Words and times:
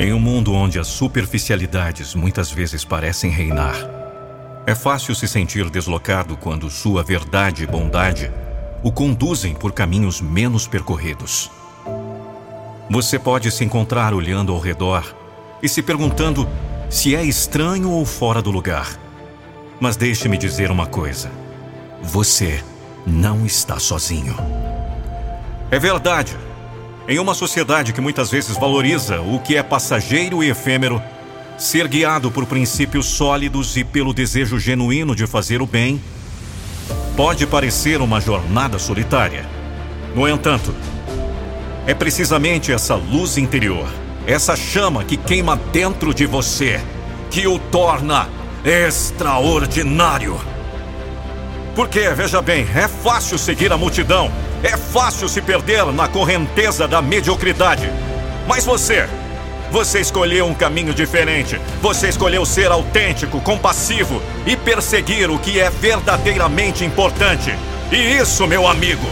Em 0.00 0.12
um 0.12 0.20
mundo 0.20 0.52
onde 0.52 0.78
as 0.78 0.86
superficialidades 0.86 2.14
muitas 2.14 2.52
vezes 2.52 2.84
parecem 2.84 3.32
reinar, 3.32 3.74
é 4.64 4.72
fácil 4.72 5.12
se 5.12 5.26
sentir 5.26 5.68
deslocado 5.68 6.36
quando 6.36 6.70
sua 6.70 7.02
verdade 7.02 7.64
e 7.64 7.66
bondade 7.66 8.30
o 8.80 8.92
conduzem 8.92 9.54
por 9.54 9.72
caminhos 9.72 10.20
menos 10.20 10.68
percorridos. 10.68 11.50
Você 12.88 13.18
pode 13.18 13.50
se 13.50 13.64
encontrar 13.64 14.14
olhando 14.14 14.52
ao 14.52 14.60
redor 14.60 15.16
e 15.60 15.68
se 15.68 15.82
perguntando 15.82 16.48
se 16.88 17.16
é 17.16 17.24
estranho 17.24 17.90
ou 17.90 18.06
fora 18.06 18.40
do 18.40 18.52
lugar. 18.52 18.96
Mas 19.80 19.96
deixe-me 19.96 20.38
dizer 20.38 20.70
uma 20.70 20.86
coisa: 20.86 21.28
você 22.00 22.62
não 23.04 23.44
está 23.44 23.80
sozinho. 23.80 24.36
É 25.72 25.78
verdade. 25.80 26.36
Em 27.08 27.18
uma 27.18 27.32
sociedade 27.32 27.94
que 27.94 28.02
muitas 28.02 28.30
vezes 28.30 28.58
valoriza 28.58 29.22
o 29.22 29.38
que 29.38 29.56
é 29.56 29.62
passageiro 29.62 30.44
e 30.44 30.50
efêmero, 30.50 31.02
ser 31.56 31.88
guiado 31.88 32.30
por 32.30 32.44
princípios 32.44 33.06
sólidos 33.06 33.78
e 33.78 33.82
pelo 33.82 34.12
desejo 34.12 34.58
genuíno 34.58 35.16
de 35.16 35.26
fazer 35.26 35.62
o 35.62 35.66
bem 35.66 36.02
pode 37.16 37.46
parecer 37.46 38.02
uma 38.02 38.20
jornada 38.20 38.78
solitária. 38.78 39.46
No 40.14 40.28
entanto, 40.28 40.74
é 41.86 41.94
precisamente 41.94 42.70
essa 42.70 42.94
luz 42.94 43.38
interior, 43.38 43.88
essa 44.26 44.54
chama 44.54 45.02
que 45.02 45.16
queima 45.16 45.56
dentro 45.56 46.12
de 46.12 46.26
você, 46.26 46.78
que 47.30 47.48
o 47.48 47.58
torna 47.58 48.28
extraordinário. 48.62 50.38
Porque, 51.74 52.10
veja 52.10 52.42
bem, 52.42 52.66
é 52.74 52.86
fácil 52.86 53.38
seguir 53.38 53.72
a 53.72 53.78
multidão, 53.78 54.30
é 54.62 54.76
fácil 54.76 55.28
se 55.28 55.40
perder 55.40 55.86
na 55.86 56.08
correnteza 56.08 56.88
da 56.88 57.00
mediocridade. 57.00 57.90
Mas 58.46 58.64
você, 58.64 59.08
você 59.70 60.00
escolheu 60.00 60.46
um 60.46 60.54
caminho 60.54 60.94
diferente. 60.94 61.60
Você 61.80 62.08
escolheu 62.08 62.44
ser 62.44 62.70
autêntico, 62.70 63.40
compassivo 63.40 64.22
e 64.46 64.56
perseguir 64.56 65.30
o 65.30 65.38
que 65.38 65.60
é 65.60 65.70
verdadeiramente 65.70 66.84
importante. 66.84 67.54
E 67.92 67.96
isso, 67.96 68.46
meu 68.46 68.66
amigo, 68.66 69.06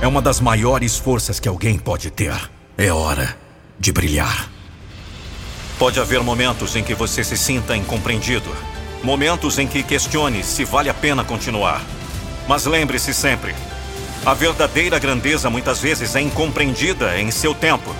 é 0.00 0.06
uma 0.06 0.20
das 0.20 0.40
maiores 0.40 0.96
forças 0.96 1.40
que 1.40 1.48
alguém 1.48 1.78
pode 1.78 2.10
ter. 2.10 2.34
É 2.76 2.92
hora 2.92 3.36
de 3.78 3.92
brilhar. 3.92 4.50
Pode 5.78 5.98
haver 5.98 6.22
momentos 6.22 6.76
em 6.76 6.84
que 6.84 6.94
você 6.94 7.24
se 7.24 7.36
sinta 7.36 7.76
incompreendido. 7.76 8.50
Momentos 9.02 9.58
em 9.58 9.66
que 9.66 9.82
questione 9.82 10.42
se 10.42 10.64
vale 10.64 10.88
a 10.88 10.94
pena 10.94 11.24
continuar. 11.24 11.82
Mas 12.46 12.64
lembre-se 12.64 13.12
sempre: 13.12 13.54
a 14.26 14.32
verdadeira 14.32 14.98
grandeza 14.98 15.50
muitas 15.50 15.80
vezes 15.80 16.16
é 16.16 16.20
incompreendida 16.20 17.20
em 17.20 17.30
seu 17.30 17.54
tempo 17.54 17.94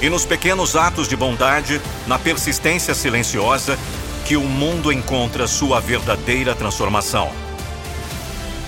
e 0.00 0.08
nos 0.08 0.24
pequenos 0.24 0.74
atos 0.74 1.06
de 1.06 1.14
bondade, 1.14 1.78
na 2.06 2.18
persistência 2.18 2.94
silenciosa, 2.94 3.78
que 4.24 4.34
o 4.36 4.42
mundo 4.42 4.90
encontra 4.90 5.46
sua 5.46 5.78
verdadeira 5.78 6.54
transformação. 6.54 7.30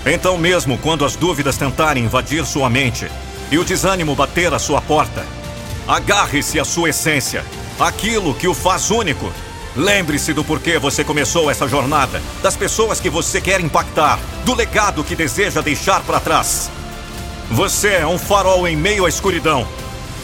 Então, 0.05 0.37
mesmo 0.37 0.77
quando 0.77 1.03
as 1.03 1.15
dúvidas 1.15 1.57
tentarem 1.57 2.03
invadir 2.03 2.45
sua 2.45 2.69
mente 2.69 3.09
e 3.49 3.57
o 3.57 3.63
desânimo 3.63 4.13
bater 4.13 4.53
à 4.53 4.59
sua 4.59 4.79
porta, 4.79 5.25
agarre-se 5.87 6.59
à 6.59 6.65
sua 6.65 6.89
essência, 6.89 7.43
aquilo 7.79 8.35
que 8.35 8.47
o 8.47 8.53
faz 8.53 8.91
único. 8.91 9.33
Lembre-se 9.75 10.33
do 10.33 10.43
porquê 10.43 10.77
você 10.77 11.03
começou 11.03 11.49
essa 11.49 11.67
jornada, 11.67 12.21
das 12.43 12.55
pessoas 12.55 12.99
que 12.99 13.09
você 13.09 13.41
quer 13.41 13.59
impactar, 13.59 14.19
do 14.45 14.53
legado 14.53 15.03
que 15.03 15.15
deseja 15.15 15.61
deixar 15.61 16.01
para 16.03 16.19
trás. 16.19 16.69
Você 17.53 17.89
é 17.89 18.07
um 18.07 18.17
farol 18.17 18.67
em 18.67 18.75
meio 18.75 19.05
à 19.05 19.09
escuridão 19.09 19.65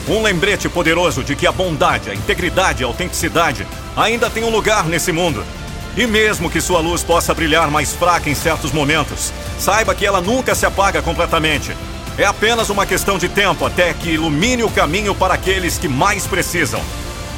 um 0.08 0.24
lembrete 0.24 0.68
poderoso 0.68 1.24
de 1.24 1.36
que 1.36 1.46
a 1.46 1.52
bondade, 1.52 2.10
a 2.10 2.16
integridade 2.16 2.82
e 2.82 2.84
a 2.84 2.88
autenticidade 2.88 3.68
ainda 3.96 4.30
têm 4.30 4.44
um 4.44 4.50
lugar 4.50 4.86
nesse 4.86 5.12
mundo. 5.12 5.44
E 5.96 6.08
mesmo 6.08 6.50
que 6.50 6.62
sua 6.62 6.80
luz 6.80 7.04
possa 7.04 7.34
brilhar 7.34 7.70
mais 7.70 7.94
fraca 7.94 8.30
em 8.30 8.36
certos 8.36 8.72
momentos, 8.72 9.32
saiba 9.60 9.94
que 9.94 10.06
ela 10.06 10.22
nunca 10.22 10.56
se 10.56 10.66
apaga 10.66 11.02
completamente. 11.02 11.76
É 12.18 12.26
apenas 12.26 12.70
uma 12.70 12.86
questão 12.86 13.18
de 13.18 13.30
tempo 13.30 13.66
até 13.66 13.94
que 13.94 14.10
ilumine 14.10 14.64
o 14.64 14.72
caminho 14.72 15.14
para 15.14 15.36
aqueles 15.36 15.78
que 15.78 15.88
mais 15.88 16.26
precisam. 16.26 16.82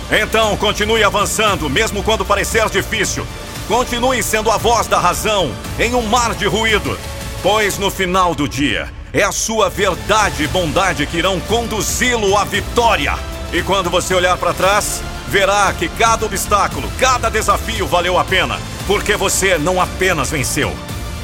Então, 0.10 0.56
continue 0.58 1.04
avançando, 1.04 1.70
mesmo 1.70 2.04
quando 2.04 2.26
parecer 2.26 2.70
difícil. 2.70 3.26
Continue 3.68 4.24
sendo 4.24 4.50
a 4.50 4.58
voz 4.58 4.88
da 4.88 5.00
razão 5.00 5.52
em 5.80 5.94
um 5.94 6.02
mar 6.04 6.34
de 6.36 6.46
ruído, 6.46 6.98
pois 7.44 7.78
no 7.78 7.90
final 7.92 8.34
do 8.34 8.48
dia, 8.48 8.90
é 9.14 9.24
a 9.24 9.32
sua 9.32 9.70
verdade 9.70 10.44
e 10.44 10.48
bondade 10.48 11.06
que 11.06 11.18
irão 11.18 11.40
conduzi-lo 11.42 12.38
à 12.38 12.44
vitória. 12.44 13.16
E 13.52 13.62
quando 13.62 13.90
você 13.90 14.16
olhar 14.16 14.38
para 14.38 14.54
trás, 14.54 15.02
verá 15.28 15.74
que 15.74 15.90
cada 15.90 16.26
obstáculo, 16.26 16.90
cada 17.00 17.30
desafio 17.30 17.86
valeu 17.86 18.18
a 18.18 18.24
pena, 18.24 18.58
porque 18.88 19.16
você 19.18 19.58
não 19.58 19.82
apenas 19.82 20.30
venceu, 20.30 20.74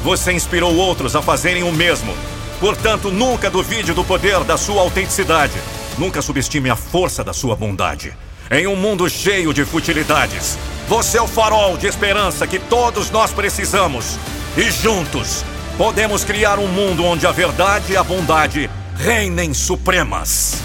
você 0.02 0.32
inspirou 0.32 0.74
outros 0.76 1.16
a 1.16 1.22
fazerem 1.22 1.62
o 1.62 1.72
mesmo. 1.72 2.14
Portanto, 2.60 3.10
nunca 3.10 3.48
duvide 3.48 3.92
do 3.92 4.04
poder 4.04 4.40
da 4.44 4.56
sua 4.56 4.82
autenticidade. 4.82 5.54
Nunca 5.96 6.20
subestime 6.20 6.68
a 6.68 6.76
força 6.76 7.24
da 7.24 7.32
sua 7.32 7.56
bondade. 7.56 8.12
Em 8.50 8.66
um 8.66 8.76
mundo 8.76 9.08
cheio 9.08 9.52
de 9.52 9.64
futilidades, 9.64 10.58
você 10.88 11.18
é 11.18 11.22
o 11.22 11.26
farol 11.26 11.76
de 11.76 11.86
esperança 11.86 12.46
que 12.46 12.58
todos 12.58 13.10
nós 13.10 13.32
precisamos. 13.32 14.18
E 14.56 14.70
juntos 14.70 15.44
podemos 15.78 16.24
criar 16.24 16.58
um 16.58 16.66
mundo 16.66 17.04
onde 17.04 17.24
a 17.24 17.30
verdade 17.30 17.92
e 17.92 17.96
a 17.96 18.02
bondade 18.02 18.68
reinem 18.96 19.54
supremas. 19.54 20.60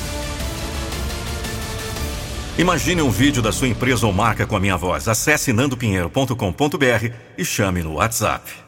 Imagine 2.58 3.04
um 3.04 3.12
vídeo 3.12 3.42
da 3.42 3.52
sua 3.52 3.68
empresa 3.68 4.08
ou 4.08 4.12
marca 4.12 4.48
com 4.48 4.56
a 4.56 4.60
minha 4.60 4.76
voz. 4.76 5.08
Acesse 5.08 5.54
nandopinheiro.com.br 5.54 7.14
e 7.38 7.46
chame 7.46 7.84
no 7.84 7.94
WhatsApp. 7.94 8.63